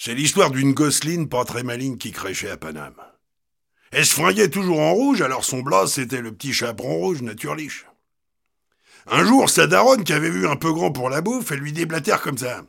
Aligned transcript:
C'est 0.00 0.14
l'histoire 0.14 0.52
d'une 0.52 0.74
gosseline 0.74 1.28
pas 1.28 1.44
très 1.44 1.64
maligne 1.64 1.98
qui 1.98 2.12
crêchait 2.12 2.50
à 2.50 2.56
Paname. 2.56 2.94
Elle 3.90 4.06
se 4.06 4.14
fringuait 4.14 4.48
toujours 4.48 4.78
en 4.78 4.92
rouge, 4.92 5.22
alors 5.22 5.44
son 5.44 5.58
blas, 5.58 5.88
c'était 5.88 6.20
le 6.20 6.32
petit 6.32 6.52
chaperon 6.52 6.98
rouge 6.98 7.20
naturliche. 7.20 7.84
Un 9.08 9.24
jour, 9.24 9.50
sa 9.50 9.66
daronne, 9.66 10.04
qui 10.04 10.12
avait 10.12 10.30
vu 10.30 10.46
un 10.46 10.54
peu 10.54 10.72
grand 10.72 10.92
pour 10.92 11.10
la 11.10 11.20
bouffe, 11.20 11.50
elle 11.50 11.58
lui 11.58 11.72
déblatère 11.72 12.22
comme 12.22 12.38
ça. 12.38 12.64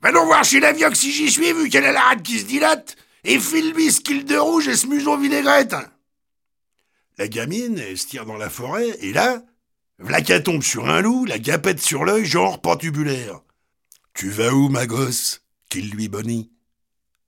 Va 0.00 0.10
donc 0.10 0.24
voir 0.24 0.42
chez 0.42 0.58
la 0.58 0.72
vioque 0.72 0.96
si 0.96 1.12
j'y 1.12 1.30
suis, 1.30 1.52
vu 1.52 1.68
qu'elle 1.68 1.84
a 1.84 1.92
la 1.92 2.00
rate 2.00 2.22
qui 2.22 2.38
se 2.38 2.46
dilate, 2.46 2.96
et 3.24 3.38
file-lui 3.38 3.92
ce 3.92 4.00
qu'il 4.00 4.24
de 4.24 4.38
rouge 4.38 4.68
et 4.68 4.76
ce 4.76 4.86
museau 4.86 5.18
vinaigrette. 5.18 5.76
La 7.18 7.28
gamine, 7.28 7.78
elle 7.78 7.98
se 7.98 8.06
tire 8.06 8.24
dans 8.24 8.38
la 8.38 8.48
forêt, 8.48 8.88
et 9.00 9.12
là, 9.12 9.42
qu'elle 10.24 10.42
tombe 10.42 10.62
sur 10.62 10.88
un 10.88 11.02
loup, 11.02 11.26
la 11.26 11.38
gapette 11.38 11.80
sur 11.80 12.06
l'œil, 12.06 12.24
genre 12.24 12.62
patubulaire. 12.62 13.42
Tu 14.14 14.30
vas 14.30 14.54
où, 14.54 14.70
ma 14.70 14.86
gosse? 14.86 15.42
Qu'il 15.76 15.90
lui 15.90 16.08
bonnit. 16.08 16.50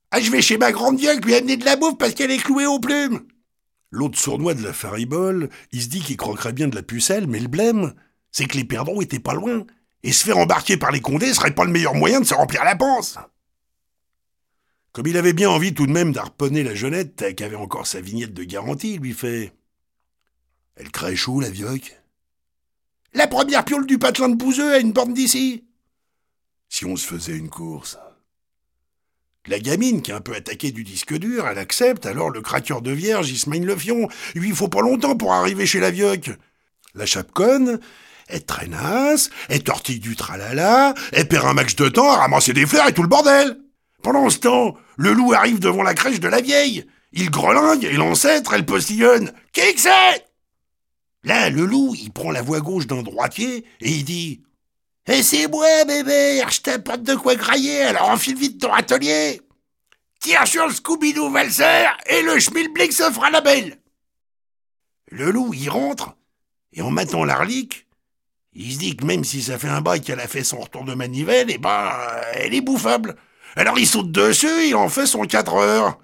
Ah, 0.09 0.19
je 0.19 0.31
vais 0.31 0.41
chez 0.41 0.57
ma 0.57 0.71
grande 0.71 0.99
vieille 0.99 1.19
lui 1.19 1.35
amener 1.35 1.55
de 1.55 1.65
la 1.65 1.75
bouffe 1.75 1.99
parce 1.99 2.15
qu'elle 2.15 2.31
est 2.31 2.41
clouée 2.41 2.65
aux 2.65 2.79
plumes. 2.79 3.27
L'autre 3.91 4.17
sournois 4.17 4.55
de 4.55 4.63
la 4.63 4.73
faribole, 4.73 5.49
il 5.71 5.83
se 5.83 5.87
dit 5.87 5.99
qu'il 5.99 6.17
croquerait 6.17 6.53
bien 6.53 6.67
de 6.67 6.75
la 6.75 6.81
pucelle, 6.81 7.27
mais 7.27 7.39
le 7.39 7.47
blême, 7.47 7.93
c'est 8.31 8.45
que 8.45 8.57
les 8.57 8.63
perdants 8.63 9.01
étaient 9.01 9.19
pas 9.19 9.35
loin, 9.35 9.67
et 10.01 10.11
se 10.11 10.23
faire 10.23 10.39
embarquer 10.39 10.77
par 10.77 10.89
les 10.89 10.99
condés 10.99 11.31
serait 11.31 11.53
pas 11.53 11.63
le 11.63 11.71
meilleur 11.71 11.93
moyen 11.93 12.21
de 12.21 12.25
se 12.25 12.33
remplir 12.33 12.63
la 12.63 12.75
panse. 12.75 13.19
Comme 14.93 15.05
il 15.05 15.17
avait 15.17 15.33
bien 15.33 15.51
envie 15.51 15.75
tout 15.75 15.85
de 15.85 15.91
même 15.91 16.11
d'harponner 16.11 16.63
la 16.63 16.73
jeunette, 16.73 17.35
qui 17.35 17.43
avait 17.43 17.55
encore 17.55 17.85
sa 17.85 18.01
vignette 18.01 18.33
de 18.33 18.45
garantie, 18.45 18.95
il 18.95 19.01
lui 19.01 19.13
fait 19.13 19.53
Elle 20.75 20.89
crèche 20.89 21.27
où, 21.27 21.39
la 21.39 21.51
vioque 21.51 22.01
La 23.13 23.27
première 23.27 23.63
piole 23.63 23.85
du 23.85 23.99
patelin 23.99 24.29
de 24.29 24.37
Bouzeux 24.37 24.73
à 24.73 24.79
une 24.79 24.91
borne 24.91 25.13
d'ici. 25.13 25.65
Si 26.67 26.85
on 26.85 26.95
se 26.95 27.05
faisait 27.05 27.37
une 27.37 27.49
course. 27.49 27.99
La 29.49 29.59
gamine, 29.59 30.03
qui 30.03 30.11
est 30.11 30.13
un 30.13 30.21
peu 30.21 30.35
attaquée 30.35 30.71
du 30.71 30.83
disque 30.83 31.17
dur, 31.17 31.47
elle 31.47 31.57
accepte, 31.57 32.05
alors 32.05 32.29
le 32.29 32.39
craqueur 32.39 32.83
de 32.83 32.91
vierge, 32.91 33.31
il 33.31 33.39
se 33.39 33.49
mène 33.49 33.65
le 33.65 33.75
fion. 33.75 34.07
Lui, 34.35 34.49
il 34.49 34.55
faut 34.55 34.67
pas 34.67 34.81
longtemps 34.81 35.17
pour 35.17 35.33
arriver 35.33 35.65
chez 35.65 35.79
la 35.79 35.89
vioque. 35.89 36.29
La 36.93 37.07
chapconne, 37.07 37.79
elle 38.27 38.45
traînasse, 38.45 39.31
elle 39.49 39.63
tortille 39.63 39.99
du 39.99 40.15
tralala, 40.15 40.93
elle 41.13 41.27
perd 41.27 41.47
un 41.47 41.53
max 41.53 41.75
de 41.75 41.89
temps 41.89 42.11
à 42.11 42.17
ramasser 42.17 42.53
des 42.53 42.67
fleurs 42.67 42.89
et 42.89 42.93
tout 42.93 43.01
le 43.01 43.07
bordel. 43.07 43.57
Pendant 44.03 44.29
ce 44.29 44.37
temps, 44.37 44.75
le 44.97 45.13
loup 45.13 45.33
arrive 45.33 45.57
devant 45.57 45.81
la 45.81 45.95
crèche 45.95 46.19
de 46.19 46.27
la 46.27 46.41
vieille. 46.41 46.85
Il 47.11 47.31
grelingue 47.31 47.85
et 47.85 47.93
l'ancêtre, 47.93 48.53
elle 48.53 48.67
postillonne. 48.67 49.33
Qui 49.51 49.73
que 49.73 49.81
c'est? 49.81 50.25
Là, 51.23 51.49
le 51.49 51.65
loup, 51.65 51.95
il 51.99 52.11
prend 52.11 52.29
la 52.29 52.43
voix 52.43 52.59
gauche 52.59 52.85
d'un 52.85 53.01
droitier 53.01 53.65
et 53.81 53.89
il 53.89 54.05
dit 54.05 54.43
et 55.09 55.23
c'est 55.23 55.47
moi, 55.47 55.85
bébé, 55.85 56.43
je 56.51 56.61
t'apporte 56.61 57.01
de 57.01 57.15
quoi 57.15 57.33
grailler, 57.33 57.81
alors 57.81 58.09
enfile 58.09 58.37
vite 58.37 58.61
ton 58.61 58.71
atelier. 58.71 59.41
Tire 60.19 60.47
sur 60.47 60.67
le 60.67 60.73
Scooby-Doo 60.73 61.29
valseur 61.29 61.97
et 62.07 62.21
le 62.21 62.39
schmilblick 62.39 62.91
se 62.91 63.11
fera 63.11 63.29
la 63.29 63.41
belle. 63.41 63.79
Le 65.11 65.31
loup, 65.31 65.53
il 65.53 65.69
rentre, 65.69 66.15
et 66.73 66.81
en 66.81 66.91
matant 66.91 67.23
l'arlique, 67.23 67.87
il 68.53 68.73
se 68.73 68.79
dit 68.79 68.95
que 68.95 69.05
même 69.05 69.23
si 69.23 69.41
ça 69.41 69.57
fait 69.57 69.67
un 69.67 69.81
bail 69.81 70.01
qu'elle 70.01 70.19
a 70.19 70.27
fait 70.27 70.43
son 70.43 70.59
retour 70.59 70.83
de 70.83 70.93
manivelle, 70.93 71.49
eh 71.49 71.57
ben, 71.57 71.91
elle 72.33 72.53
est 72.53 72.61
bouffable. 72.61 73.15
Alors 73.55 73.79
il 73.79 73.87
saute 73.87 74.11
dessus, 74.11 74.67
il 74.67 74.75
en 74.75 74.89
fait 74.89 75.05
son 75.05 75.21
quatre 75.21 75.55
heures. 75.55 75.97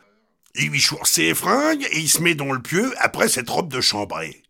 Il 0.55 0.69
lui 0.69 0.79
choure 0.79 1.05
ses 1.05 1.33
fringues 1.33 1.85
et 1.91 1.99
il 1.99 2.09
se 2.09 2.21
met 2.21 2.35
dans 2.35 2.53
le 2.53 2.61
pieu 2.61 2.93
après 2.99 3.27
cette 3.27 3.49
robe 3.49 3.71
de 3.71 3.81
chambrée. 3.81 4.43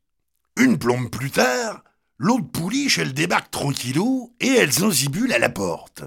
Une 0.57 0.77
plombe 0.77 1.09
plus 1.09 1.31
tard, 1.31 1.81
L'autre 2.17 2.49
pouliche, 2.49 2.97
elle 2.97 3.13
débarque 3.13 3.51
tranquillou 3.51 4.33
et 4.39 4.47
elle 4.47 4.71
zanzibule 4.71 5.33
à 5.33 5.39
la 5.39 5.49
porte. 5.49 6.03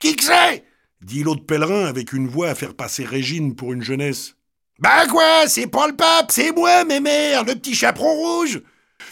Qui 0.00 0.16
que 0.16 0.24
c'est? 0.24 0.64
Dit 1.04 1.22
l'autre 1.22 1.46
pèlerin 1.46 1.86
avec 1.86 2.12
une 2.12 2.28
voix 2.28 2.48
à 2.48 2.54
faire 2.54 2.74
passer 2.74 3.04
Régine 3.04 3.54
pour 3.54 3.72
une 3.72 3.82
jeunesse. 3.82 4.36
Bah 4.78 5.06
quoi, 5.06 5.46
c'est 5.46 5.66
pas 5.66 5.86
le 5.86 5.96
pape, 5.96 6.32
c'est 6.32 6.52
moi, 6.52 6.84
mes 6.84 7.00
mères, 7.00 7.44
le 7.44 7.54
petit 7.54 7.74
chaperon 7.74 8.14
rouge. 8.14 8.62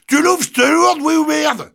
Tu 0.06 0.22
l'ouvres, 0.22 0.50
te 0.50 0.60
lourde, 0.60 1.00
oui 1.02 1.14
ou 1.14 1.26
merde 1.26 1.72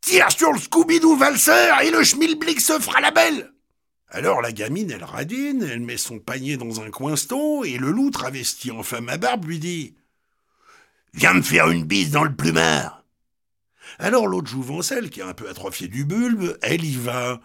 Tire 0.00 0.30
sur 0.30 0.52
le 0.52 0.58
Scooby-Doo 0.58 1.16
valseur 1.16 1.80
et 1.82 1.90
le 1.90 2.04
schmilblick 2.04 2.60
se 2.60 2.78
fera 2.78 3.00
la 3.00 3.10
belle 3.10 3.52
alors 4.10 4.40
la 4.40 4.52
gamine, 4.52 4.90
elle 4.90 5.04
radine, 5.04 5.62
elle 5.62 5.80
met 5.80 5.98
son 5.98 6.18
panier 6.18 6.56
dans 6.56 6.80
un 6.80 6.90
coinston, 6.90 7.62
et 7.62 7.76
le 7.76 7.90
loup, 7.90 8.10
travesti 8.10 8.70
en 8.70 8.82
femme 8.82 9.10
à 9.10 9.18
barbe, 9.18 9.44
lui 9.44 9.58
dit 9.58 9.96
Viens 11.12 11.34
me 11.34 11.42
faire 11.42 11.68
une 11.68 11.84
bise 11.84 12.10
dans 12.10 12.24
le 12.24 12.34
plumard. 12.34 13.04
Alors 13.98 14.26
l'autre 14.26 14.48
jouvencelle, 14.48 15.10
qui 15.10 15.20
est 15.20 15.24
un 15.24 15.34
peu 15.34 15.48
atrophiée 15.48 15.88
du 15.88 16.04
bulbe, 16.04 16.56
elle 16.62 16.84
y 16.84 16.96
va. 16.96 17.40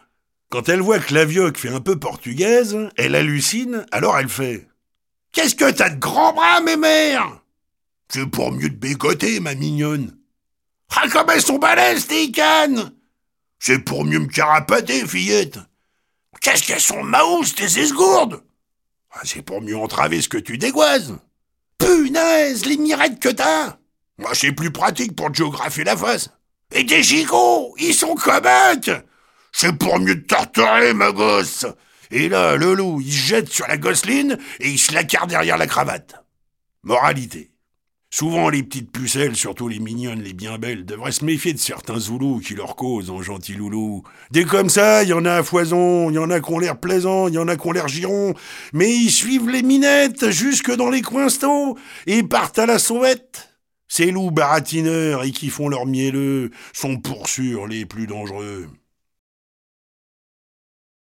Quand 0.54 0.70
elle 0.70 0.82
voit 0.82 1.00
que 1.00 1.16
la 1.16 1.26
vioque 1.26 1.58
fait 1.58 1.74
un 1.74 1.82
peu 1.82 1.98
portugaise, 1.98 2.78
elle 2.96 3.16
hallucine, 3.16 3.88
alors 3.92 4.20
elle 4.20 4.30
fait 4.30 4.68
Qu'est-ce 5.32 5.56
que 5.56 5.72
t'as 5.72 5.90
de 5.90 6.00
grands 6.00 6.32
bras, 6.32 6.62
mes 6.62 6.78
mères 6.78 7.42
C'est 8.08 8.28
pour 8.28 8.52
mieux 8.52 8.70
te 8.70 8.76
bécoter, 8.76 9.40
ma 9.40 9.56
mignonne. 9.56 10.16
Ah, 10.96 11.10
comme 11.12 11.32
elles 11.32 11.42
sont 11.42 11.58
balèzes, 11.58 12.06
tes 12.06 12.30
cannes 12.30 12.94
C'est 13.58 13.80
pour 13.80 14.06
mieux 14.06 14.20
me 14.20 14.28
carapater, 14.28 15.08
fillette. 15.08 15.58
Qu'est-ce 16.40 16.68
qu'elles 16.68 16.80
sont 16.80 17.02
maousses, 17.02 17.56
tes 17.56 17.80
esgourdes 17.80 18.44
ah, 19.10 19.22
C'est 19.24 19.42
pour 19.42 19.60
mieux 19.60 19.78
entraver 19.78 20.22
ce 20.22 20.30
que 20.30 20.38
tu 20.38 20.60
dégoises. 20.60 21.18
Punaise, 21.80 22.68
les 22.68 22.78
mirettes 22.78 23.20
que 23.20 23.30
t'as 23.30 23.78
Moi, 24.20 24.36
c'est 24.36 24.52
plus 24.52 24.70
pratique 24.70 25.16
pour 25.16 25.32
te 25.32 25.38
géographier 25.38 25.84
la 25.84 25.98
face. 25.98 26.30
Et 26.72 26.84
des 26.84 27.02
gigots, 27.02 27.74
ils 27.80 27.96
sont 27.96 28.14
comiques 28.14 28.92
C'est 29.56 29.78
pour 29.78 30.00
mieux 30.00 30.22
te 30.22 30.28
torturer, 30.28 30.94
ma 30.94 31.12
gosse 31.12 31.66
Et 32.12 32.28
là, 32.28 32.58
le 32.58 32.74
loup, 32.74 33.00
il 33.02 33.14
se 33.14 33.28
jette 33.28 33.50
sur 33.50 33.68
la 33.68 33.78
gosseline 33.78 34.38
et 34.60 34.70
il 34.70 34.80
se 34.80 34.94
la 34.94 35.04
carre 35.04 35.28
derrière 35.28 35.58
la 35.58 35.68
cravate. 35.68 36.16
Moralité. 36.84 37.54
Souvent, 38.10 38.50
les 38.50 38.62
petites 38.62 38.92
pucelles, 38.92 39.36
surtout 39.36 39.68
les 39.68 39.80
mignonnes, 39.80 40.22
les 40.22 40.34
bien 40.34 40.60
belles, 40.60 40.86
devraient 40.86 41.12
se 41.12 41.26
méfier 41.26 41.54
de 41.54 41.58
certains 41.58 41.98
zoulous 41.98 42.42
qui 42.42 42.54
leur 42.54 42.76
causent 42.76 43.10
en 43.10 43.24
gentil 43.24 43.54
loulou. 43.54 44.04
Des 44.30 44.46
comme 44.46 44.70
ça, 44.70 45.02
il 45.02 45.10
y 45.10 45.14
en 45.14 45.26
a 45.26 45.34
à 45.34 45.44
foison, 45.44 46.12
il 46.12 46.16
y 46.16 46.20
en 46.20 46.30
a 46.30 46.40
qui 46.40 46.52
ont 46.52 46.60
l'air 46.60 46.80
plaisants, 46.80 47.28
il 47.28 47.34
y 47.34 47.40
en 47.40 47.48
a 47.48 47.56
qui 47.56 47.68
ont 47.68 47.72
l'air 47.72 47.88
girons, 47.88 48.36
mais 48.72 48.94
ils 48.94 49.10
suivent 49.10 49.50
les 49.50 49.64
minettes 49.64 50.30
jusque 50.30 50.72
dans 50.76 50.92
les 50.92 51.02
coinstons 51.02 51.76
et 52.06 52.22
partent 52.22 52.60
à 52.60 52.68
la 52.68 52.78
sauvette. 52.78 53.50
Ces 53.88 54.12
loups 54.12 54.30
baratineurs 54.30 55.24
et 55.24 55.32
qui 55.32 55.50
font 55.50 55.68
leur 55.68 55.88
mielleux 55.88 56.52
sont 56.72 56.98
pour 56.98 57.28
sûr 57.30 57.66
les 57.66 57.86
plus 57.86 58.06
dangereux. 58.06 58.68